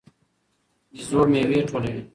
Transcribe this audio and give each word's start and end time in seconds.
بيزو 0.91 1.21
میوې 1.31 1.59
ټولوي. 1.69 2.01